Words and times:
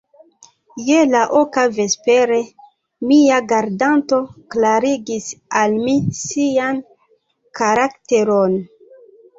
Je 0.85 1.01
la 1.09 1.19
oka 1.39 1.65
vespere, 1.75 2.39
mia 3.11 3.37
gardanto 3.53 4.21
klarigis 4.57 5.29
al 5.63 5.81
mi 5.87 5.97
sian 6.25 6.83
karakteron. 7.63 8.63